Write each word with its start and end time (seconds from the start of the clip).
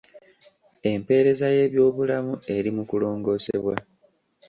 Empeereza 0.91 1.45
y'ebyobulamu 1.55 2.33
eri 2.55 2.69
mu 2.75 2.83
kulongosebwa. 2.89 3.73